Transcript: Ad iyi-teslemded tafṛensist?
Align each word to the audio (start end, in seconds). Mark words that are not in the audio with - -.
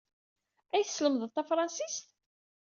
Ad 0.75 0.77
iyi-teslemded 0.81 1.31
tafṛensist? 1.35 2.05